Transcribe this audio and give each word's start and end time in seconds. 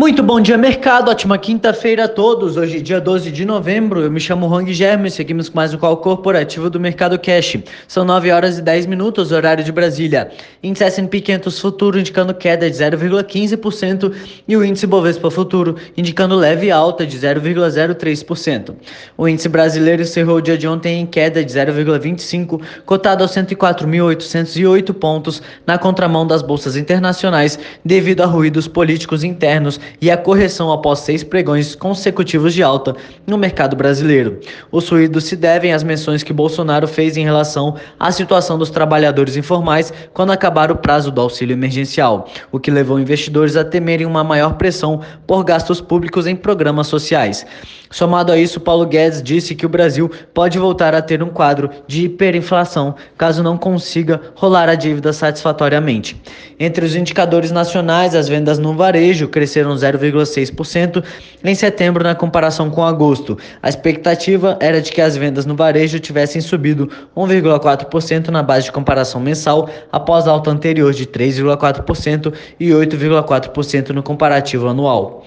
Muito 0.00 0.22
bom 0.22 0.40
dia, 0.40 0.56
mercado. 0.56 1.10
Ótima 1.10 1.36
quinta-feira 1.36 2.04
a 2.04 2.08
todos. 2.08 2.56
Hoje, 2.56 2.80
dia 2.80 2.98
12 2.98 3.30
de 3.30 3.44
novembro. 3.44 4.00
Eu 4.00 4.10
me 4.10 4.18
chamo 4.18 4.46
Hong 4.46 4.72
Germo 4.72 5.06
e 5.06 5.10
seguimos 5.10 5.50
com 5.50 5.56
mais 5.56 5.74
um 5.74 5.76
call 5.76 5.98
corporativo 5.98 6.70
do 6.70 6.80
Mercado 6.80 7.18
Cash. 7.18 7.58
São 7.86 8.02
9 8.02 8.32
horas 8.32 8.56
e 8.56 8.62
10 8.62 8.86
minutos, 8.86 9.30
horário 9.30 9.62
de 9.62 9.70
Brasília. 9.70 10.30
Índice 10.62 10.84
S&P 10.84 11.20
500 11.20 11.58
Futuro 11.60 11.98
indicando 11.98 12.32
queda 12.32 12.70
de 12.70 12.74
0,15% 12.78 14.14
e 14.48 14.56
o 14.56 14.64
índice 14.64 14.86
Bovespa 14.86 15.30
Futuro 15.30 15.76
indicando 15.94 16.34
leve 16.34 16.70
alta 16.70 17.06
de 17.06 17.18
0,03%. 17.18 18.74
O 19.18 19.28
índice 19.28 19.50
brasileiro 19.50 20.00
encerrou 20.00 20.38
o 20.38 20.40
dia 20.40 20.56
de 20.56 20.66
ontem 20.66 21.02
em 21.02 21.04
queda 21.04 21.44
de 21.44 21.52
0,25, 21.52 22.58
cotado 22.86 23.22
aos 23.22 23.32
104.808 23.32 24.94
pontos 24.94 25.42
na 25.66 25.76
contramão 25.76 26.26
das 26.26 26.40
bolsas 26.40 26.74
internacionais 26.74 27.58
devido 27.84 28.22
a 28.22 28.26
ruídos 28.26 28.66
políticos 28.66 29.22
internos 29.22 29.78
e 30.00 30.10
a 30.10 30.16
correção 30.16 30.70
após 30.70 31.00
seis 31.00 31.24
pregões 31.24 31.74
consecutivos 31.74 32.52
de 32.52 32.62
alta 32.62 32.94
no 33.26 33.38
mercado 33.38 33.76
brasileiro. 33.76 34.40
Os 34.70 34.88
ruídos 34.88 35.24
se 35.24 35.36
devem 35.36 35.72
às 35.72 35.82
menções 35.82 36.22
que 36.22 36.32
Bolsonaro 36.32 36.86
fez 36.86 37.16
em 37.16 37.24
relação 37.24 37.76
à 37.98 38.10
situação 38.12 38.58
dos 38.58 38.70
trabalhadores 38.70 39.36
informais 39.36 39.92
quando 40.12 40.32
acabar 40.32 40.70
o 40.70 40.76
prazo 40.76 41.10
do 41.10 41.20
auxílio 41.20 41.54
emergencial, 41.54 42.28
o 42.52 42.58
que 42.58 42.70
levou 42.70 42.98
investidores 43.00 43.56
a 43.56 43.64
temerem 43.64 44.06
uma 44.06 44.24
maior 44.24 44.54
pressão 44.54 45.00
por 45.26 45.44
gastos 45.44 45.80
públicos 45.80 46.26
em 46.26 46.36
programas 46.36 46.86
sociais. 46.86 47.46
Somado 47.92 48.30
a 48.30 48.38
isso, 48.38 48.60
Paulo 48.60 48.86
Guedes 48.86 49.20
disse 49.20 49.52
que 49.52 49.66
o 49.66 49.68
Brasil 49.68 50.08
pode 50.32 50.60
voltar 50.60 50.94
a 50.94 51.02
ter 51.02 51.24
um 51.24 51.28
quadro 51.28 51.68
de 51.88 52.04
hiperinflação 52.04 52.94
caso 53.18 53.42
não 53.42 53.58
consiga 53.58 54.20
rolar 54.36 54.68
a 54.68 54.76
dívida 54.76 55.12
satisfatoriamente. 55.12 56.20
Entre 56.58 56.84
os 56.84 56.94
indicadores 56.94 57.50
nacionais, 57.50 58.14
as 58.14 58.28
vendas 58.28 58.60
no 58.60 58.74
varejo 58.74 59.26
cresceram 59.26 59.74
0,6% 59.80 61.02
em 61.44 61.54
setembro 61.54 62.04
na 62.04 62.14
comparação 62.14 62.70
com 62.70 62.84
agosto. 62.84 63.36
A 63.62 63.68
expectativa 63.68 64.56
era 64.60 64.80
de 64.80 64.92
que 64.92 65.00
as 65.00 65.16
vendas 65.16 65.46
no 65.46 65.56
varejo 65.56 65.98
tivessem 65.98 66.40
subido 66.40 66.88
1,4% 67.16 68.28
na 68.28 68.42
base 68.42 68.66
de 68.66 68.72
comparação 68.72 69.20
mensal, 69.20 69.68
após 69.90 70.28
a 70.28 70.30
alta 70.30 70.50
anterior 70.50 70.92
de 70.92 71.06
3,4% 71.06 72.32
e 72.58 72.68
8,4% 72.70 73.90
no 73.90 74.02
comparativo 74.02 74.68
anual. 74.68 75.24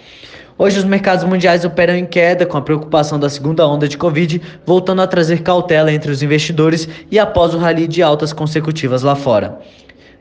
Hoje 0.56 0.78
os 0.78 0.84
mercados 0.84 1.24
mundiais 1.24 1.66
operam 1.66 1.96
em 1.96 2.06
queda 2.06 2.46
com 2.46 2.56
a 2.58 2.62
preocupação 2.62 3.20
da 3.20 3.28
segunda 3.28 3.68
onda 3.68 3.88
de 3.88 3.98
Covid, 3.98 4.40
voltando 4.66 5.02
a 5.02 5.08
trazer 5.08 5.42
cautela 5.42 5.92
entre 5.92 6.12
os 6.12 6.22
investidores 6.22 6.88
e 7.10 7.18
após 7.18 7.56
o 7.56 7.58
rally 7.58 7.88
de 7.88 8.04
altas 8.04 8.32
consecutivas 8.32 9.02
lá 9.02 9.16
fora. 9.16 9.60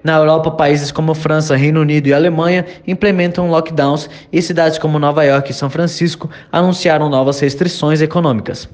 Na 0.03 0.17
Europa, 0.17 0.51
países 0.51 0.91
como 0.91 1.15
França, 1.15 1.55
Reino 1.55 1.81
Unido 1.81 2.09
e 2.09 2.15
Alemanha 2.15 2.67
implementam 2.87 3.49
lockdowns 3.49 4.11
e 4.33 4.43
cidades 4.43 4.79
como 4.79 4.99
Nova 4.99 5.23
York 5.25 5.51
e 5.51 5.55
São 5.55 5.71
Francisco 5.71 6.29
anunciaram 6.51 7.09
novas 7.09 7.39
restrições 7.39 8.03
econômicas. 8.03 8.69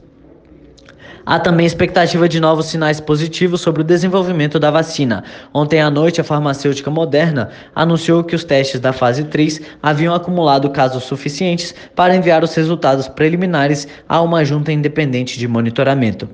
Há 1.30 1.38
também 1.38 1.66
expectativa 1.66 2.26
de 2.26 2.40
novos 2.40 2.64
sinais 2.68 3.00
positivos 3.00 3.60
sobre 3.60 3.82
o 3.82 3.84
desenvolvimento 3.84 4.58
da 4.58 4.70
vacina. 4.70 5.22
Ontem 5.52 5.78
à 5.78 5.90
noite, 5.90 6.22
a 6.22 6.24
farmacêutica 6.24 6.90
Moderna 6.90 7.50
anunciou 7.74 8.24
que 8.24 8.34
os 8.34 8.44
testes 8.44 8.80
da 8.80 8.94
fase 8.94 9.24
3 9.24 9.60
haviam 9.82 10.14
acumulado 10.14 10.70
casos 10.70 11.04
suficientes 11.04 11.74
para 11.94 12.16
enviar 12.16 12.42
os 12.42 12.54
resultados 12.54 13.08
preliminares 13.08 13.86
a 14.08 14.22
uma 14.22 14.42
junta 14.42 14.72
independente 14.72 15.38
de 15.38 15.46
monitoramento. 15.46 16.26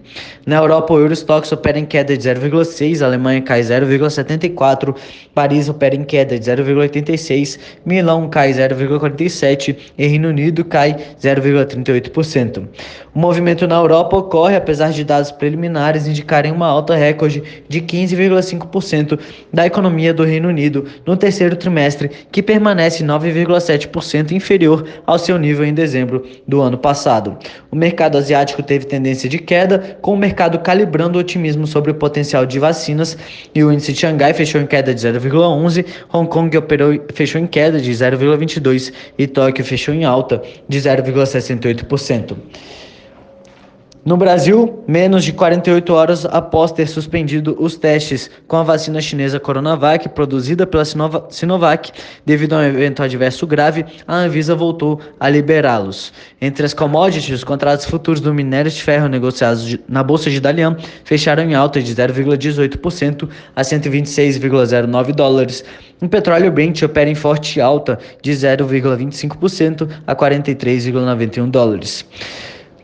Na 0.46 0.58
Europa, 0.58 0.94
o 0.94 1.00
Eurostox 1.00 1.50
opera 1.50 1.76
em 1.76 1.84
queda 1.84 2.16
de 2.16 2.28
0,6, 2.28 3.02
a 3.02 3.06
Alemanha 3.06 3.42
cai 3.42 3.62
0,74, 3.62 4.94
Paris 5.34 5.68
opera 5.68 5.96
em 5.96 6.04
queda 6.04 6.38
de 6.38 6.48
0,86, 6.48 7.58
Milão 7.84 8.28
cai 8.28 8.52
0,47 8.52 9.76
e 9.98 10.06
Reino 10.06 10.28
Unido 10.28 10.64
cai 10.64 10.94
0,38%. 11.20 12.68
O 13.12 13.18
movimento 13.18 13.66
na 13.66 13.76
Europa 13.76 14.16
ocorre 14.16 14.54
apesar 14.54 14.83
apesar 14.84 14.90
de 14.92 15.04
dados 15.04 15.30
preliminares 15.30 16.06
indicarem 16.06 16.52
uma 16.52 16.66
alta 16.66 16.94
recorde 16.94 17.42
de 17.68 17.80
15,5% 17.80 19.18
da 19.52 19.66
economia 19.66 20.12
do 20.12 20.24
Reino 20.24 20.48
Unido 20.48 20.84
no 21.06 21.16
terceiro 21.16 21.56
trimestre, 21.56 22.10
que 22.30 22.42
permanece 22.42 23.04
9,7% 23.04 24.32
inferior 24.32 24.84
ao 25.06 25.18
seu 25.18 25.38
nível 25.38 25.64
em 25.64 25.72
dezembro 25.72 26.24
do 26.46 26.60
ano 26.60 26.76
passado. 26.76 27.36
O 27.70 27.76
mercado 27.76 28.18
asiático 28.18 28.62
teve 28.62 28.86
tendência 28.86 29.28
de 29.28 29.38
queda, 29.38 29.98
com 30.02 30.12
o 30.12 30.16
mercado 30.16 30.58
calibrando 30.58 31.18
o 31.18 31.20
otimismo 31.20 31.66
sobre 31.66 31.90
o 31.90 31.94
potencial 31.94 32.44
de 32.44 32.58
vacinas, 32.58 33.16
e 33.54 33.64
o 33.64 33.72
índice 33.72 33.92
de 33.92 34.00
Xangai 34.00 34.34
fechou 34.34 34.60
em 34.60 34.66
queda 34.66 34.94
de 34.94 35.00
0,11, 35.00 35.84
Hong 36.12 36.28
Kong 36.28 36.56
operou, 36.56 36.92
fechou 37.14 37.40
em 37.40 37.46
queda 37.46 37.80
de 37.80 37.90
0,22 37.90 38.92
e 39.18 39.26
Tóquio 39.26 39.64
fechou 39.64 39.94
em 39.94 40.04
alta 40.04 40.42
de 40.68 40.78
0,68%. 40.78 42.36
No 44.04 44.18
Brasil, 44.18 44.84
menos 44.86 45.24
de 45.24 45.32
48 45.32 45.94
horas 45.94 46.26
após 46.26 46.70
ter 46.70 46.86
suspendido 46.86 47.56
os 47.58 47.74
testes 47.74 48.30
com 48.46 48.58
a 48.58 48.62
vacina 48.62 49.00
chinesa 49.00 49.40
Coronavac, 49.40 50.10
produzida 50.10 50.66
pela 50.66 50.84
Sinovac, 50.84 51.90
devido 52.26 52.52
a 52.52 52.58
um 52.58 52.62
evento 52.64 53.02
adverso 53.02 53.46
grave, 53.46 53.82
a 54.06 54.16
Anvisa 54.16 54.54
voltou 54.54 55.00
a 55.18 55.30
liberá-los. 55.30 56.12
Entre 56.38 56.66
as 56.66 56.74
commodities, 56.74 57.34
os 57.34 57.44
contratos 57.44 57.86
futuros 57.86 58.20
do 58.20 58.34
minério 58.34 58.70
de 58.70 58.82
ferro 58.82 59.08
negociados 59.08 59.78
na 59.88 60.02
Bolsa 60.02 60.28
de 60.28 60.38
Dalian 60.38 60.76
fecharam 61.02 61.42
em 61.42 61.54
alta 61.54 61.80
de 61.80 61.94
0,18% 61.94 63.26
a 63.56 63.62
126,09 63.62 65.12
dólares. 65.14 65.64
O 66.02 66.08
petróleo 66.10 66.52
Brent 66.52 66.82
opera 66.82 67.08
em 67.08 67.14
forte 67.14 67.58
alta 67.58 67.98
de 68.20 68.32
0,25% 68.32 69.88
a 70.06 70.14
43,91 70.14 71.50
dólares. 71.50 72.04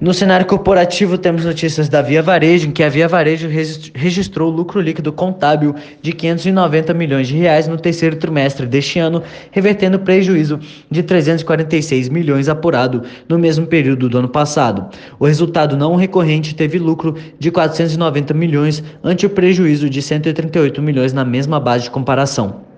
No 0.00 0.14
cenário 0.14 0.46
corporativo, 0.46 1.18
temos 1.18 1.44
notícias 1.44 1.86
da 1.86 2.00
Via 2.00 2.22
Varejo, 2.22 2.68
em 2.68 2.70
que 2.70 2.82
a 2.82 2.88
Via 2.88 3.06
Varejo 3.06 3.46
registrou 3.94 4.50
lucro 4.50 4.80
líquido 4.80 5.12
contábil 5.12 5.74
de 6.00 6.14
590 6.14 6.94
milhões 6.94 7.28
de 7.28 7.36
reais 7.36 7.68
no 7.68 7.76
terceiro 7.76 8.16
trimestre 8.16 8.66
deste 8.66 8.98
ano, 8.98 9.22
revertendo 9.50 9.98
prejuízo 9.98 10.58
de 10.90 11.02
346 11.02 12.08
milhões 12.08 12.48
apurado 12.48 13.02
no 13.28 13.38
mesmo 13.38 13.66
período 13.66 14.08
do 14.08 14.16
ano 14.16 14.28
passado. 14.30 14.88
O 15.18 15.26
resultado 15.26 15.76
não 15.76 15.96
recorrente 15.96 16.54
teve 16.54 16.78
lucro 16.78 17.14
de 17.38 17.50
490 17.50 18.32
milhões 18.32 18.82
ante 19.04 19.26
o 19.26 19.30
prejuízo 19.30 19.90
de 19.90 20.00
138 20.00 20.80
milhões 20.80 21.12
na 21.12 21.26
mesma 21.26 21.60
base 21.60 21.84
de 21.84 21.90
comparação. 21.90 22.69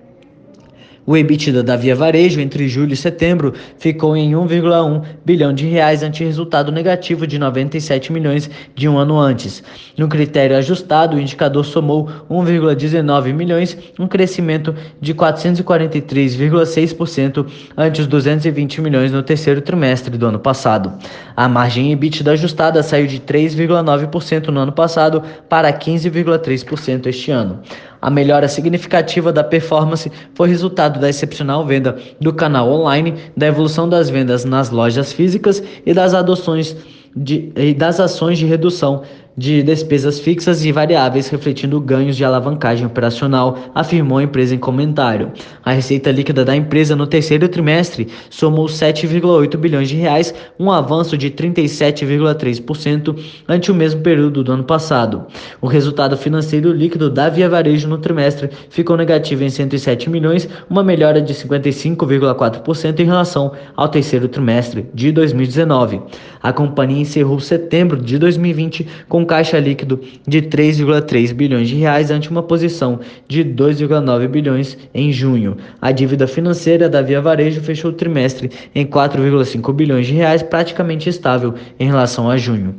O 1.05 1.17
EBITDA 1.17 1.61
da 1.61 1.75
Via 1.75 1.93
Varejo 1.93 2.39
entre 2.39 2.69
julho 2.69 2.93
e 2.93 2.95
setembro 2.95 3.53
ficou 3.77 4.15
em 4.15 4.31
1,1 4.31 5.01
bilhão 5.25 5.53
de 5.53 5.65
reais 5.65 6.01
ante 6.01 6.23
resultado 6.23 6.71
negativo 6.71 7.27
de 7.27 7.37
97 7.37 8.13
milhões 8.13 8.49
de 8.73 8.87
um 8.87 8.97
ano 8.97 9.19
antes. 9.19 9.61
No 9.97 10.07
critério 10.07 10.55
ajustado, 10.55 11.17
o 11.17 11.19
indicador 11.19 11.65
somou 11.65 12.09
1,19 12.29 13.33
milhões, 13.33 13.77
um 13.99 14.07
crescimento 14.07 14.73
de 15.01 15.13
443,6% 15.13 17.47
ante 17.75 17.99
os 17.99 18.07
220 18.07 18.79
milhões 18.79 19.11
no 19.11 19.21
terceiro 19.21 19.61
trimestre 19.61 20.17
do 20.17 20.27
ano 20.27 20.39
passado. 20.39 20.93
A 21.35 21.49
margem 21.49 21.91
EBITDA 21.91 22.31
ajustada 22.31 22.81
saiu 22.81 23.07
de 23.07 23.19
3,9% 23.19 24.47
no 24.47 24.61
ano 24.61 24.71
passado 24.71 25.21
para 25.49 25.73
15,3% 25.73 27.07
este 27.07 27.29
ano. 27.29 27.59
A 28.03 28.09
melhora 28.09 28.49
significativa 28.49 29.31
da 29.31 29.45
performance 29.45 30.11
foi 30.35 30.49
resultado 30.49 30.99
da 30.99 31.07
excepcional 31.07 31.65
venda 31.65 31.97
do 32.19 32.33
canal 32.33 32.69
online, 32.69 33.15
da 33.37 33.47
evolução 33.47 33.87
das 33.87 34.09
vendas 34.09 34.43
nas 34.43 34.69
lojas 34.69 35.13
físicas 35.13 35.63
e 35.85 35.93
das 35.93 36.13
adoções 36.13 36.75
de, 37.15 37.53
e 37.55 37.73
das 37.73 38.01
ações 38.01 38.37
de 38.37 38.45
redução 38.45 39.03
de 39.35 39.63
despesas 39.63 40.19
fixas 40.19 40.63
e 40.63 40.71
variáveis, 40.71 41.29
refletindo 41.29 41.79
ganhos 41.79 42.15
de 42.15 42.23
alavancagem 42.23 42.85
operacional, 42.85 43.57
afirmou 43.73 44.17
a 44.17 44.23
empresa 44.23 44.55
em 44.55 44.59
comentário. 44.59 45.31
A 45.63 45.71
receita 45.71 46.11
líquida 46.11 46.45
da 46.45 46.55
empresa 46.55 46.95
no 46.95 47.07
terceiro 47.07 47.47
trimestre 47.47 48.07
somou 48.29 48.65
7,8 48.65 49.57
bilhões 49.57 49.89
de 49.89 49.95
reais, 49.95 50.33
um 50.59 50.71
avanço 50.71 51.17
de 51.17 51.31
37,3% 51.31 53.17
ante 53.47 53.71
o 53.71 53.75
mesmo 53.75 54.01
período 54.01 54.43
do 54.43 54.51
ano 54.51 54.63
passado. 54.63 55.25
O 55.61 55.67
resultado 55.67 56.15
financeiro 56.17 56.71
líquido 56.71 57.09
da 57.09 57.29
Via 57.29 57.49
Varejo 57.49 57.87
no 57.87 57.97
trimestre 57.97 58.49
ficou 58.69 58.95
negativo 58.95 59.43
em 59.43 59.49
107 59.49 60.09
milhões, 60.09 60.47
uma 60.69 60.83
melhora 60.83 61.21
de 61.21 61.33
55,4% 61.33 62.99
em 62.99 63.05
relação 63.05 63.51
ao 63.75 63.89
terceiro 63.89 64.27
trimestre 64.27 64.87
de 64.93 65.11
2019. 65.11 66.01
A 66.43 66.51
companhia 66.51 67.01
encerrou 67.01 67.39
setembro 67.39 68.01
de 68.01 68.19
2020 68.19 68.85
com 69.07 69.25
caixa 69.25 69.57
líquido 69.57 70.01
de 70.27 70.41
3,3 70.41 71.33
bilhões 71.33 71.69
de 71.69 71.75
reais 71.75 72.11
ante 72.11 72.29
uma 72.29 72.43
posição 72.43 72.99
de 73.29 73.45
2,9 73.45 74.27
bilhões 74.27 74.77
em 74.93 75.09
junho. 75.11 75.55
A 75.81 75.93
dívida 75.93 76.27
financeira 76.27 76.89
da 76.89 77.01
Via 77.01 77.21
Varejo 77.21 77.61
fechou 77.61 77.91
o 77.91 77.93
trimestre 77.93 78.51
em 78.75 78.85
4,5 78.85 79.73
bilhões 79.73 80.05
de 80.05 80.13
reais, 80.13 80.43
praticamente 80.43 81.07
estável 81.07 81.53
em 81.79 81.87
relação 81.87 82.29
a 82.29 82.35
junho. 82.35 82.75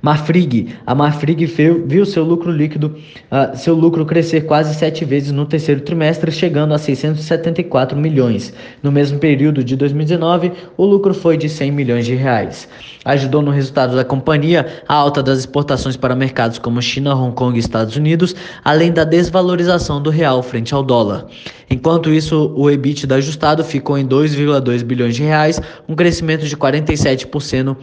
Marfrig, 0.00 0.76
a 0.86 0.94
Marfrig 0.94 1.44
viu 1.86 2.06
seu 2.06 2.22
lucro 2.22 2.52
líquido, 2.52 2.96
uh, 3.30 3.56
seu 3.56 3.74
lucro 3.74 4.06
crescer 4.06 4.42
quase 4.42 4.74
sete 4.74 5.04
vezes 5.04 5.32
no 5.32 5.44
terceiro 5.44 5.80
trimestre, 5.80 6.30
chegando 6.30 6.72
a 6.72 6.78
674 6.78 7.98
milhões. 7.98 8.52
No 8.82 8.92
mesmo 8.92 9.18
período 9.18 9.64
de 9.64 9.74
2019, 9.74 10.52
o 10.76 10.84
lucro 10.84 11.12
foi 11.12 11.36
de 11.36 11.48
100 11.48 11.72
milhões 11.72 12.06
de 12.06 12.14
reais. 12.14 12.68
Ajudou 13.04 13.42
no 13.42 13.50
resultado 13.50 13.96
da 13.96 14.04
companhia 14.04 14.82
a 14.86 14.94
alta 14.94 15.22
das 15.22 15.40
exportações 15.40 15.96
para 15.96 16.14
mercados 16.14 16.58
como 16.58 16.80
China, 16.80 17.14
Hong 17.14 17.34
Kong 17.34 17.56
e 17.56 17.60
Estados 17.60 17.96
Unidos, 17.96 18.36
além 18.64 18.92
da 18.92 19.02
desvalorização 19.02 20.00
do 20.00 20.10
real 20.10 20.42
frente 20.42 20.74
ao 20.74 20.82
dólar. 20.82 21.26
Enquanto 21.70 22.10
isso, 22.10 22.52
o 22.56 22.70
EBITDA 22.70 23.16
ajustado 23.16 23.64
ficou 23.64 23.98
em 23.98 24.06
2,2 24.06 24.82
bilhões 24.82 25.16
de 25.16 25.22
reais, 25.22 25.60
um 25.88 25.94
crescimento 25.94 26.46
de 26.46 26.56
47% 26.56 27.76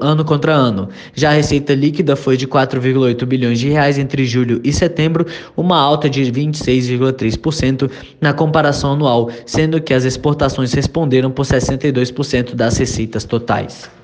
ano 0.00 0.24
contra 0.24 0.52
ano. 0.52 0.88
Já 1.14 1.30
a 1.30 1.32
receita 1.32 1.74
líquida 1.74 2.14
foi 2.14 2.36
de 2.36 2.46
4,8 2.46 3.24
bilhões 3.24 3.58
de 3.58 3.68
reais 3.68 3.98
entre 3.98 4.24
julho 4.26 4.60
e 4.62 4.72
setembro, 4.72 5.26
uma 5.56 5.78
alta 5.78 6.08
de 6.08 6.22
26,3% 6.22 7.90
na 8.20 8.32
comparação 8.32 8.92
anual, 8.92 9.30
sendo 9.46 9.80
que 9.80 9.94
as 9.94 10.04
exportações 10.04 10.72
responderam 10.72 11.30
por 11.30 11.44
62% 11.44 12.54
das 12.54 12.76
receitas 12.76 13.24
totais. 13.24 13.97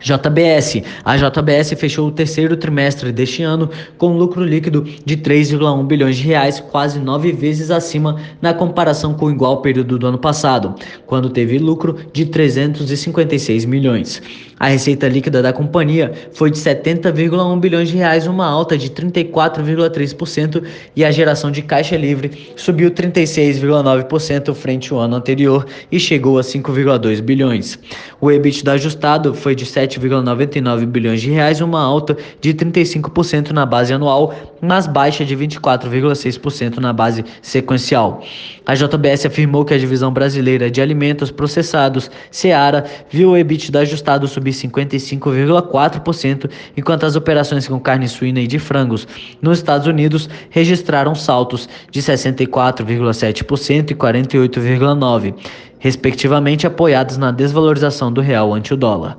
JBS. 0.00 0.82
A 1.04 1.16
JBS 1.16 1.74
fechou 1.78 2.08
o 2.08 2.10
terceiro 2.10 2.56
trimestre 2.56 3.12
deste 3.12 3.42
ano 3.42 3.70
com 3.98 4.16
lucro 4.16 4.44
líquido 4.44 4.86
de 5.04 5.16
3,1 5.16 5.86
bilhões 5.86 6.16
de 6.16 6.22
reais, 6.22 6.60
quase 6.60 6.98
nove 6.98 7.32
vezes 7.32 7.70
acima 7.70 8.16
na 8.40 8.54
comparação 8.54 9.14
com 9.14 9.26
o 9.26 9.30
igual 9.30 9.62
período 9.62 9.98
do 9.98 10.06
ano 10.06 10.18
passado, 10.18 10.74
quando 11.06 11.30
teve 11.30 11.58
lucro 11.58 11.96
de 12.12 12.26
356 12.26 13.64
milhões. 13.64 14.22
A 14.58 14.68
receita 14.68 15.06
líquida 15.06 15.42
da 15.42 15.52
companhia 15.52 16.12
foi 16.32 16.50
de 16.50 16.56
70,1 16.56 17.60
bilhões 17.60 17.90
de 17.90 17.96
reais, 17.98 18.26
uma 18.26 18.46
alta 18.46 18.78
de 18.78 18.88
34,3%, 18.88 20.64
e 20.96 21.04
a 21.04 21.10
geração 21.10 21.50
de 21.50 21.60
caixa 21.60 21.94
livre 21.94 22.54
subiu 22.56 22.90
36,9% 22.90 24.54
frente 24.54 24.94
ao 24.94 25.00
ano 25.00 25.16
anterior 25.16 25.66
e 25.92 26.00
chegou 26.00 26.38
a 26.38 26.42
5,2 26.42 27.20
bilhões. 27.20 27.78
O 28.18 28.30
EBITDA 28.30 28.72
ajustado 28.72 29.34
foi 29.34 29.54
de 29.54 29.66
7,99 29.66 30.86
bilhões 30.86 31.20
de 31.20 31.30
reais, 31.30 31.60
uma 31.60 31.82
alta 31.82 32.16
de 32.40 32.54
35% 32.54 33.50
na 33.50 33.66
base 33.66 33.92
anual, 33.92 34.34
mas 34.62 34.86
baixa 34.86 35.22
de 35.22 35.36
24,6% 35.36 36.78
na 36.78 36.94
base 36.94 37.22
sequencial. 37.42 38.22
A 38.64 38.74
JBS 38.74 39.26
afirmou 39.26 39.66
que 39.66 39.74
a 39.74 39.78
divisão 39.78 40.10
brasileira 40.10 40.70
de 40.70 40.80
alimentos 40.80 41.30
processados, 41.30 42.10
Seara, 42.30 42.84
viu 43.10 43.30
o 43.30 43.36
EBITDA 43.36 43.80
ajustado 43.80 44.26
subir 44.26 44.45
55,4%, 44.50 46.50
enquanto 46.76 47.04
as 47.04 47.16
operações 47.16 47.68
com 47.68 47.80
carne 47.80 48.08
suína 48.08 48.40
e 48.40 48.46
de 48.46 48.58
frangos 48.58 49.06
nos 49.40 49.58
Estados 49.58 49.86
Unidos 49.86 50.28
registraram 50.50 51.14
saltos 51.14 51.68
de 51.90 52.00
64,7% 52.00 53.90
e 53.90 53.94
48,9%, 53.94 55.34
respectivamente 55.78 56.66
apoiados 56.66 57.16
na 57.16 57.30
desvalorização 57.30 58.12
do 58.12 58.20
real 58.20 58.52
ante 58.52 58.74
o 58.74 58.76
dólar. 58.76 59.16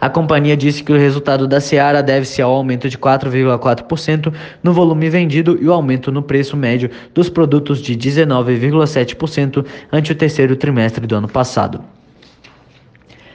A 0.00 0.08
companhia 0.08 0.56
disse 0.56 0.82
que 0.82 0.92
o 0.92 0.96
resultado 0.96 1.46
da 1.46 1.60
Seara 1.60 2.02
deve-se 2.02 2.40
ao 2.40 2.50
aumento 2.50 2.88
de 2.88 2.96
4,4% 2.96 4.32
no 4.62 4.72
volume 4.72 5.10
vendido 5.10 5.58
e 5.60 5.68
o 5.68 5.72
aumento 5.72 6.10
no 6.10 6.22
preço 6.22 6.56
médio 6.56 6.90
dos 7.12 7.28
produtos 7.28 7.82
de 7.82 7.94
19,7% 7.94 9.66
ante 9.92 10.12
o 10.12 10.14
terceiro 10.14 10.56
trimestre 10.56 11.06
do 11.06 11.16
ano 11.16 11.28
passado. 11.28 11.84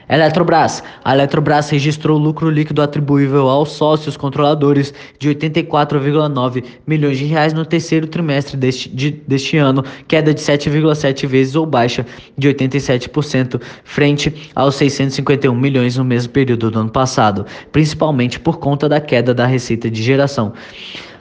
Eletrobras. 0.07 0.83
A 1.03 1.13
Eletrobras 1.13 1.69
registrou 1.69 2.17
lucro 2.17 2.49
líquido 2.49 2.81
atribuível 2.81 3.49
aos 3.49 3.71
sócios 3.71 4.15
controladores 4.15 4.93
de 5.17 5.29
84,9 5.29 6.63
milhões 6.85 7.17
de 7.17 7.25
reais 7.25 7.53
no 7.53 7.65
terceiro 7.65 8.07
trimestre 8.07 8.55
deste, 8.55 8.89
de, 8.89 9.11
deste 9.11 9.57
ano, 9.57 9.83
queda 10.07 10.33
de 10.33 10.41
7,7 10.41 11.25
vezes 11.25 11.55
ou 11.55 11.65
baixa 11.65 12.05
de 12.37 12.47
87% 12.47 13.61
frente 13.83 14.51
aos 14.55 14.75
651 14.75 15.55
milhões 15.55 15.97
no 15.97 16.05
mesmo 16.05 16.31
período 16.31 16.69
do 16.69 16.79
ano 16.79 16.91
passado, 16.91 17.45
principalmente 17.71 18.39
por 18.39 18.59
conta 18.59 18.87
da 18.87 19.01
queda 19.01 19.33
da 19.33 19.45
receita 19.45 19.89
de 19.89 20.03
geração. 20.03 20.53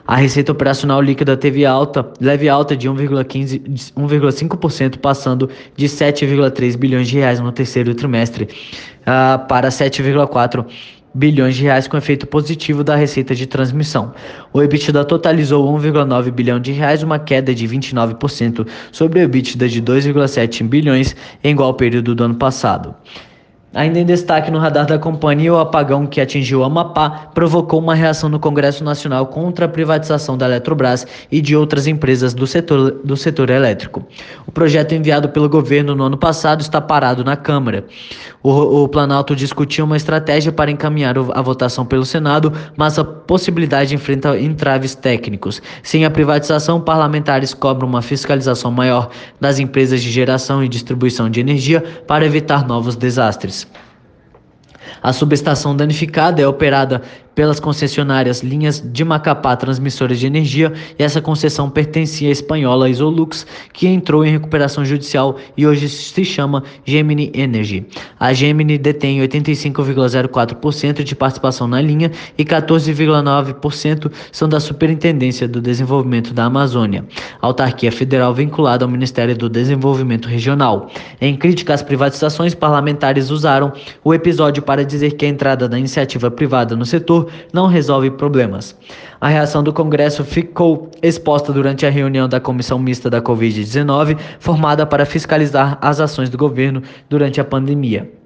A 0.07 0.17
receita 0.17 0.51
operacional 0.51 1.01
líquida 1.01 1.35
teve 1.35 1.65
alta, 1.65 2.07
leve 2.21 2.47
alta 2.47 2.77
de 2.77 2.87
1,5%, 2.87 4.99
passando 4.99 5.49
de 5.75 5.87
7,3 5.87 6.77
bilhões 6.77 7.07
de 7.07 7.17
reais 7.17 7.39
no 7.39 7.51
terceiro 7.51 7.95
trimestre 7.95 8.47
uh, 9.01 9.43
para 9.47 9.69
7,4 9.69 10.63
bilhões 11.15 11.55
de 11.55 11.63
reais 11.63 11.87
com 11.87 11.97
efeito 11.97 12.27
positivo 12.27 12.83
da 12.83 12.95
receita 12.95 13.33
de 13.33 13.47
transmissão. 13.47 14.13
O 14.53 14.61
EBITDA 14.61 15.03
totalizou 15.05 15.65
1,9 15.75 16.29
bilhão 16.29 16.59
de 16.59 16.73
reais, 16.73 17.01
uma 17.01 17.17
queda 17.17 17.55
de 17.55 17.67
29% 17.67 18.67
sobre 18.91 19.19
o 19.19 19.23
EBITDA 19.23 19.67
de 19.67 19.81
2,7 19.81 20.67
bilhões 20.67 21.15
em 21.43 21.49
igual 21.51 21.73
período 21.73 22.13
do 22.13 22.25
ano 22.25 22.35
passado. 22.35 22.93
Ainda 23.75 23.99
em 23.99 24.05
destaque 24.05 24.49
no 24.49 24.57
radar 24.57 24.85
da 24.85 24.97
companhia, 24.97 25.53
o 25.53 25.59
apagão 25.59 26.07
que 26.07 26.21
atingiu 26.21 26.63
Amapá 26.63 27.29
provocou 27.33 27.81
uma 27.81 27.93
reação 27.93 28.29
no 28.29 28.39
Congresso 28.39 28.85
Nacional 28.85 29.27
contra 29.27 29.65
a 29.65 29.67
privatização 29.67 30.37
da 30.37 30.45
Eletrobras 30.45 31.05
e 31.29 31.41
de 31.41 31.57
outras 31.57 31.85
empresas 31.85 32.33
do 32.33 32.47
setor, 32.47 33.01
do 33.03 33.17
setor 33.17 33.49
elétrico. 33.49 34.01
O 34.47 34.51
projeto 34.51 34.93
enviado 34.93 35.27
pelo 35.27 35.49
governo 35.49 35.93
no 35.93 36.05
ano 36.05 36.17
passado 36.17 36.61
está 36.61 36.79
parado 36.79 37.25
na 37.25 37.35
Câmara. 37.35 37.83
O, 38.41 38.83
o 38.83 38.87
Planalto 38.87 39.35
discutiu 39.35 39.83
uma 39.83 39.97
estratégia 39.97 40.53
para 40.53 40.71
encaminhar 40.71 41.15
a 41.17 41.41
votação 41.41 41.85
pelo 41.85 42.05
Senado, 42.05 42.53
mas 42.77 42.97
a 42.97 43.03
possibilidade 43.03 43.93
enfrenta 43.93 44.39
entraves 44.39 44.95
técnicos. 44.95 45.61
Sem 45.83 46.05
a 46.05 46.09
privatização, 46.09 46.79
parlamentares 46.79 47.53
cobram 47.53 47.89
uma 47.89 48.01
fiscalização 48.01 48.71
maior 48.71 49.09
das 49.41 49.59
empresas 49.59 50.01
de 50.01 50.09
geração 50.09 50.63
e 50.63 50.69
distribuição 50.69 51.29
de 51.29 51.41
energia 51.41 51.83
para 52.07 52.25
evitar 52.25 52.65
novos 52.65 52.95
desastres. 52.95 53.64
A 55.01 55.13
subestação 55.13 55.75
danificada 55.75 56.41
é 56.41 56.47
operada 56.47 57.01
pelas 57.35 57.59
concessionárias 57.59 58.41
Linhas 58.41 58.81
de 58.81 59.03
Macapá 59.03 59.55
Transmissoras 59.55 60.17
de 60.17 60.25
Energia 60.25 60.73
e 60.97 61.03
essa 61.03 61.21
concessão 61.21 61.69
pertencia 61.69 62.29
à 62.29 62.31
espanhola 62.31 62.89
Isolux, 62.89 63.45
que 63.73 63.87
entrou 63.87 64.25
em 64.25 64.31
recuperação 64.31 64.85
judicial 64.85 65.35
e 65.55 65.67
hoje 65.67 65.89
se 65.89 66.23
chama 66.23 66.63
Gemini 66.85 67.31
Energy. 67.35 67.85
A 68.19 68.33
Gemini 68.33 68.77
detém 68.77 69.19
85,04% 69.19 71.03
de 71.03 71.15
participação 71.15 71.67
na 71.67 71.81
linha 71.81 72.11
e 72.37 72.45
14,9% 72.45 74.11
são 74.31 74.47
da 74.47 74.59
Superintendência 74.59 75.47
do 75.47 75.61
Desenvolvimento 75.61 76.33
da 76.33 76.45
Amazônia, 76.45 77.05
autarquia 77.41 77.91
federal 77.91 78.33
vinculada 78.33 78.85
ao 78.85 78.89
Ministério 78.89 79.35
do 79.35 79.49
Desenvolvimento 79.49 80.27
Regional. 80.27 80.89
Em 81.19 81.35
crítica 81.35 81.73
às 81.73 81.83
privatizações, 81.83 82.55
parlamentares 82.55 83.29
usaram 83.29 83.73
o 84.03 84.13
episódio 84.13 84.63
para 84.63 84.85
dizer 84.85 85.13
que 85.13 85.25
a 85.25 85.29
entrada 85.29 85.67
da 85.67 85.77
iniciativa 85.77 86.31
privada 86.31 86.75
no 86.75 86.85
setor 86.85 87.24
não 87.53 87.67
resolve 87.67 88.11
problemas. 88.11 88.75
A 89.19 89.27
reação 89.27 89.63
do 89.63 89.73
Congresso 89.73 90.23
ficou 90.23 90.89
exposta 91.01 91.51
durante 91.53 91.85
a 91.85 91.89
reunião 91.89 92.27
da 92.27 92.39
Comissão 92.39 92.77
Mista 92.77 93.09
da 93.09 93.21
Covid-19, 93.21 94.17
formada 94.39 94.85
para 94.85 95.05
fiscalizar 95.05 95.77
as 95.81 95.99
ações 95.99 96.29
do 96.29 96.37
governo 96.37 96.81
durante 97.09 97.39
a 97.39 97.45
pandemia. 97.45 98.24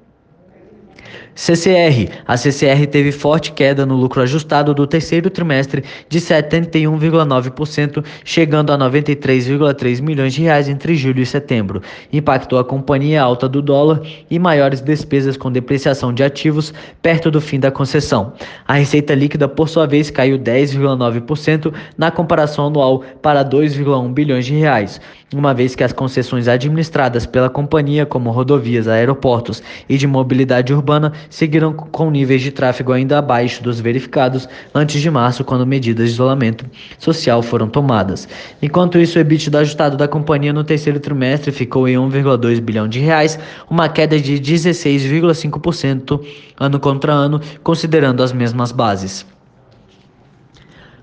CCR. 1.35 2.11
A 2.27 2.35
CCR 2.35 2.85
teve 2.87 3.11
forte 3.11 3.51
queda 3.51 3.85
no 3.85 3.95
lucro 3.95 4.21
ajustado 4.21 4.73
do 4.73 4.85
terceiro 4.85 5.29
trimestre 5.29 5.83
de 6.07 6.19
71,9%, 6.19 8.03
chegando 8.23 8.71
a 8.71 8.77
93,3 8.77 10.01
milhões 10.01 10.33
de 10.33 10.41
reais 10.41 10.67
entre 10.67 10.95
julho 10.95 11.21
e 11.21 11.25
setembro. 11.25 11.81
Impactou 12.11 12.59
a 12.59 12.65
companhia 12.65 13.21
alta 13.21 13.47
do 13.47 13.61
dólar 13.61 14.01
e 14.29 14.37
maiores 14.37 14.81
despesas 14.81 15.37
com 15.37 15.51
depreciação 15.51 16.13
de 16.13 16.23
ativos 16.23 16.73
perto 17.01 17.31
do 17.31 17.39
fim 17.39 17.59
da 17.59 17.71
concessão. 17.71 18.33
A 18.67 18.73
receita 18.73 19.15
líquida, 19.15 19.47
por 19.47 19.69
sua 19.69 19.87
vez, 19.87 20.09
caiu 20.11 20.37
10,9% 20.37 21.73
na 21.97 22.11
comparação 22.11 22.67
anual 22.67 23.03
para 23.21 23.43
2,1 23.45 24.13
bilhões 24.13 24.45
de 24.45 24.53
reais, 24.55 24.99
uma 25.33 25.53
vez 25.53 25.75
que 25.75 25.83
as 25.83 25.93
concessões 25.93 26.47
administradas 26.47 27.25
pela 27.25 27.49
companhia, 27.49 28.05
como 28.05 28.31
rodovias, 28.31 28.87
aeroportos 28.87 29.61
e 29.87 29.97
de 29.97 30.07
mobilidade 30.07 30.73
urbana, 30.73 31.13
seguiram 31.29 31.73
com 31.73 32.09
níveis 32.09 32.41
de 32.41 32.51
tráfego 32.51 32.91
ainda 32.91 33.19
abaixo 33.19 33.63
dos 33.63 33.79
verificados 33.79 34.47
antes 34.73 35.01
de 35.01 35.09
março, 35.09 35.43
quando 35.43 35.65
medidas 35.65 36.07
de 36.07 36.13
isolamento 36.13 36.65
social 36.97 37.41
foram 37.41 37.67
tomadas. 37.69 38.27
Enquanto 38.61 38.97
isso, 38.97 39.17
o 39.17 39.21
EBITDA 39.21 39.59
ajustado 39.59 39.95
da 39.97 40.07
companhia 40.07 40.51
no 40.51 40.63
terceiro 40.63 40.99
trimestre 40.99 41.51
ficou 41.51 41.87
em 41.87 41.95
1,2 41.95 42.59
bilhão 42.59 42.87
de 42.87 42.99
reais, 42.99 43.39
uma 43.69 43.87
queda 43.87 44.19
de 44.19 44.39
16,5% 44.39 46.19
ano 46.59 46.79
contra 46.79 47.13
ano, 47.13 47.39
considerando 47.63 48.23
as 48.23 48.33
mesmas 48.33 48.71
bases. 48.71 49.25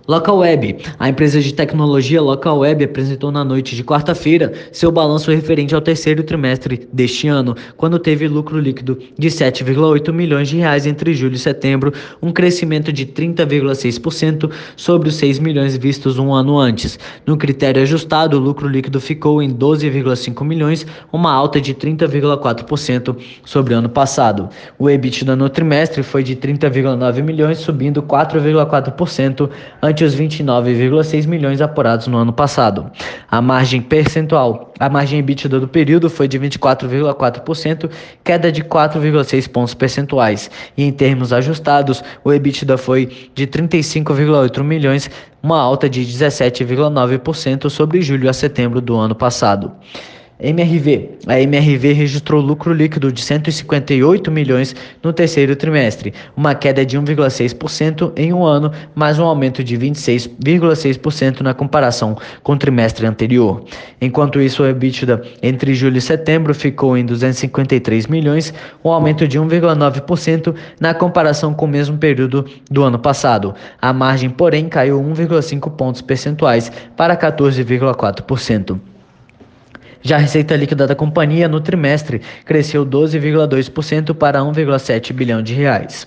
Localweb. 0.08 0.76
A 1.00 1.08
empresa 1.08 1.40
de 1.40 1.52
tecnologia 1.52 2.22
Localweb 2.22 2.84
apresentou 2.84 3.32
na 3.32 3.44
noite 3.44 3.74
de 3.74 3.82
quarta-feira 3.82 4.52
seu 4.70 4.92
balanço 4.92 5.32
referente 5.32 5.74
ao 5.74 5.80
terceiro 5.80 6.22
trimestre 6.22 6.88
deste 6.92 7.26
ano, 7.26 7.56
quando 7.76 7.98
teve 7.98 8.28
lucro 8.28 8.60
líquido 8.60 8.96
de 9.18 9.28
7,8 9.28 10.12
milhões 10.12 10.48
de 10.48 10.58
reais 10.58 10.86
entre 10.86 11.12
julho 11.12 11.34
e 11.34 11.38
setembro, 11.38 11.92
um 12.22 12.30
crescimento 12.30 12.92
de 12.92 13.04
30,6% 13.04 14.48
sobre 14.76 15.08
os 15.08 15.16
6 15.16 15.40
milhões 15.40 15.76
vistos 15.76 16.20
um 16.20 16.32
ano 16.32 16.56
antes. 16.56 17.00
No 17.26 17.36
critério 17.36 17.82
ajustado, 17.82 18.36
o 18.36 18.40
lucro 18.40 18.68
líquido 18.68 19.00
ficou 19.00 19.42
em 19.42 19.52
12,5 19.52 20.44
milhões, 20.44 20.86
uma 21.12 21.32
alta 21.32 21.60
de 21.60 21.74
30,4% 21.74 23.16
sobre 23.44 23.74
o 23.74 23.78
ano 23.78 23.88
passado. 23.88 24.48
O 24.78 24.88
EBITDA 24.88 25.34
no 25.34 25.48
trimestre 25.48 26.04
foi 26.04 26.22
de 26.22 26.36
30,9 26.36 27.22
milhões, 27.24 27.58
subindo 27.58 28.00
4,4% 28.04 29.50
antes 29.82 29.95
os 30.04 30.16
29,6 30.16 31.26
milhões 31.26 31.60
apurados 31.60 32.06
no 32.06 32.18
ano 32.18 32.32
passado. 32.32 32.90
A 33.30 33.40
margem 33.40 33.80
percentual, 33.80 34.72
a 34.78 34.88
margem 34.88 35.18
EBITDA 35.18 35.60
do 35.60 35.68
período 35.68 36.10
foi 36.10 36.28
de 36.28 36.38
24,4%, 36.38 37.90
queda 38.24 38.50
de 38.50 38.62
4,6 38.62 39.48
pontos 39.48 39.74
percentuais. 39.74 40.50
E 40.76 40.84
em 40.84 40.92
termos 40.92 41.32
ajustados, 41.32 42.02
o 42.24 42.32
EBITDA 42.32 42.76
foi 42.76 43.30
de 43.34 43.46
35,8 43.46 44.62
milhões, 44.62 45.10
uma 45.42 45.60
alta 45.60 45.88
de 45.88 46.02
17,9% 46.02 47.70
sobre 47.70 48.02
julho 48.02 48.28
a 48.28 48.32
setembro 48.32 48.80
do 48.80 48.96
ano 48.96 49.14
passado. 49.14 49.72
MRV. 50.38 51.16
A 51.26 51.40
MRV 51.40 51.92
registrou 51.94 52.42
lucro 52.42 52.74
líquido 52.74 53.10
de 53.10 53.22
158 53.22 54.30
milhões 54.30 54.76
no 55.02 55.10
terceiro 55.10 55.56
trimestre, 55.56 56.12
uma 56.36 56.54
queda 56.54 56.84
de 56.84 56.98
1,6% 56.98 58.12
em 58.16 58.34
um 58.34 58.44
ano, 58.44 58.70
mas 58.94 59.18
um 59.18 59.24
aumento 59.24 59.64
de 59.64 59.78
26,6% 59.78 61.40
na 61.40 61.54
comparação 61.54 62.16
com 62.42 62.52
o 62.52 62.56
trimestre 62.56 63.06
anterior. 63.06 63.64
Enquanto 63.98 64.40
isso, 64.40 64.62
o 64.62 64.66
EBITDA 64.66 65.22
entre 65.42 65.74
julho 65.74 65.96
e 65.96 66.02
setembro 66.02 66.54
ficou 66.54 66.98
em 66.98 67.06
253 67.06 68.06
milhões, 68.06 68.52
um 68.84 68.90
aumento 68.90 69.26
de 69.26 69.40
1,9% 69.40 70.54
na 70.78 70.92
comparação 70.92 71.54
com 71.54 71.64
o 71.64 71.68
mesmo 71.68 71.96
período 71.96 72.44
do 72.70 72.82
ano 72.82 72.98
passado. 72.98 73.54
A 73.80 73.90
margem, 73.92 74.28
porém, 74.28 74.68
caiu 74.68 75.00
1,5 75.00 75.70
pontos 75.76 76.02
percentuais 76.02 76.70
para 76.94 77.16
14,4%. 77.16 78.78
Já 80.06 80.18
a 80.18 80.20
receita 80.20 80.54
líquida 80.54 80.86
da 80.86 80.94
companhia 80.94 81.48
no 81.48 81.60
trimestre 81.60 82.20
cresceu 82.44 82.86
12,2% 82.86 84.14
para 84.14 84.38
1,7 84.38 85.12
bilhão 85.12 85.42
de 85.42 85.52
reais. 85.52 86.06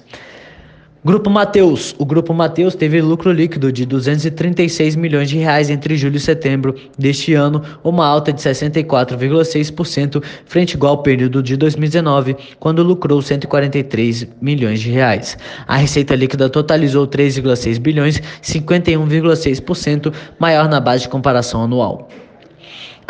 Grupo 1.04 1.30
Mateus. 1.30 1.94
O 2.00 2.06
Grupo 2.06 2.34
Mateus 2.34 2.76
teve 2.76 3.02
lucro 3.02 3.30
líquido 3.30 3.74
de 3.74 3.86
236 3.86 4.96
milhões 4.96 5.30
de 5.30 5.38
reais 5.38 5.70
entre 5.70 5.98
julho 5.98 6.16
e 6.16 6.20
setembro 6.22 6.76
deste 6.98 7.34
ano, 7.34 7.62
uma 7.84 8.08
alta 8.08 8.32
de 8.32 8.42
64,6% 8.42 10.24
frente 10.46 10.76
igual 10.76 10.94
ao 10.94 11.04
período 11.04 11.44
de 11.44 11.58
2019, 11.58 12.38
quando 12.58 12.82
lucrou 12.82 13.22
143 13.22 14.30
milhões 14.42 14.80
de 14.80 14.92
reais. 14.92 15.38
A 15.68 15.76
receita 15.76 16.16
líquida 16.16 16.50
totalizou 16.50 17.06
3,6 17.06 17.78
bilhões, 17.78 18.22
51,6% 18.42 20.14
maior 20.40 20.70
na 20.70 20.80
base 20.80 21.04
de 21.04 21.10
comparação 21.10 21.64
anual. 21.64 22.08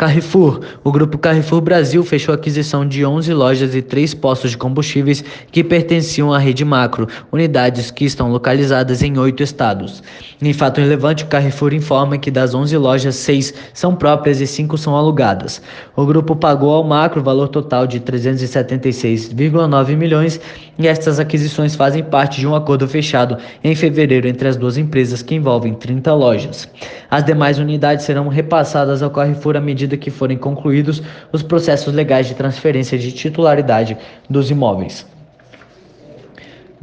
Carrefour. 0.00 0.60
O 0.82 0.90
grupo 0.90 1.18
Carrefour 1.18 1.60
Brasil 1.60 2.02
fechou 2.02 2.32
a 2.32 2.34
aquisição 2.34 2.88
de 2.88 3.04
11 3.04 3.34
lojas 3.34 3.74
e 3.74 3.82
3 3.82 4.14
postos 4.14 4.52
de 4.52 4.56
combustíveis 4.56 5.22
que 5.52 5.62
pertenciam 5.62 6.32
à 6.32 6.38
rede 6.38 6.64
macro, 6.64 7.06
unidades 7.30 7.90
que 7.90 8.06
estão 8.06 8.32
localizadas 8.32 9.02
em 9.02 9.18
oito 9.18 9.42
estados. 9.42 10.02
Em 10.40 10.54
fato 10.54 10.80
relevante, 10.80 11.24
o 11.24 11.26
Carrefour 11.26 11.74
informa 11.74 12.16
que 12.16 12.30
das 12.30 12.54
11 12.54 12.74
lojas, 12.78 13.14
6 13.16 13.52
são 13.74 13.94
próprias 13.94 14.40
e 14.40 14.46
5 14.46 14.78
são 14.78 14.96
alugadas. 14.96 15.60
O 15.94 16.06
grupo 16.06 16.34
pagou 16.34 16.72
ao 16.72 16.82
macro 16.82 17.20
o 17.20 17.22
valor 17.22 17.48
total 17.48 17.86
de 17.86 18.00
376,9 18.00 19.96
milhões 19.98 20.40
e 20.80 20.88
estas 20.88 21.20
aquisições 21.20 21.76
fazem 21.76 22.02
parte 22.02 22.40
de 22.40 22.46
um 22.46 22.54
acordo 22.54 22.88
fechado 22.88 23.36
em 23.62 23.74
fevereiro 23.74 24.26
entre 24.26 24.48
as 24.48 24.56
duas 24.56 24.78
empresas 24.78 25.20
que 25.20 25.34
envolvem 25.34 25.74
30 25.74 26.14
lojas. 26.14 26.66
As 27.10 27.22
demais 27.22 27.58
unidades 27.58 28.06
serão 28.06 28.28
repassadas 28.28 29.02
ao 29.02 29.10
Carrefour 29.10 29.58
à 29.58 29.60
medida 29.60 29.98
que 29.98 30.10
forem 30.10 30.38
concluídos 30.38 31.02
os 31.30 31.42
processos 31.42 31.92
legais 31.92 32.28
de 32.28 32.34
transferência 32.34 32.98
de 32.98 33.12
titularidade 33.12 33.94
dos 34.28 34.50
imóveis. 34.50 35.06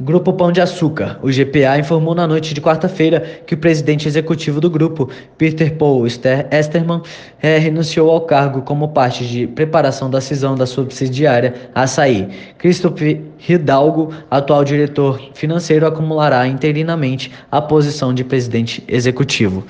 Grupo 0.00 0.32
Pão 0.32 0.52
de 0.52 0.60
Açúcar. 0.60 1.18
O 1.20 1.26
GPA 1.26 1.76
informou 1.76 2.14
na 2.14 2.24
noite 2.24 2.54
de 2.54 2.60
quarta-feira 2.60 3.20
que 3.44 3.54
o 3.54 3.58
presidente 3.58 4.06
executivo 4.06 4.60
do 4.60 4.70
grupo, 4.70 5.10
Peter 5.36 5.74
Paul 5.74 6.06
Esterman, 6.06 7.02
é, 7.42 7.58
renunciou 7.58 8.08
ao 8.08 8.20
cargo 8.20 8.62
como 8.62 8.90
parte 8.90 9.26
de 9.26 9.48
preparação 9.48 10.08
da 10.08 10.20
cisão 10.20 10.54
da 10.54 10.66
subsidiária 10.66 11.52
Açaí. 11.74 12.28
Christopher 12.58 13.22
Hidalgo, 13.48 14.14
atual 14.30 14.62
diretor 14.62 15.20
financeiro, 15.34 15.84
acumulará 15.84 16.46
interinamente 16.46 17.32
a 17.50 17.60
posição 17.60 18.14
de 18.14 18.22
presidente 18.22 18.84
executivo. 18.86 19.66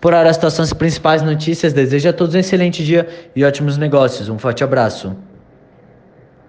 Por 0.00 0.14
hora, 0.14 0.30
as 0.30 0.36
situações 0.36 0.72
principais 0.72 1.20
notícias. 1.20 1.74
Desejo 1.74 2.08
a 2.08 2.12
todos 2.14 2.34
um 2.34 2.38
excelente 2.38 2.82
dia 2.82 3.06
e 3.34 3.44
ótimos 3.44 3.76
negócios. 3.76 4.30
Um 4.30 4.38
forte 4.38 4.64
abraço. 4.64 5.14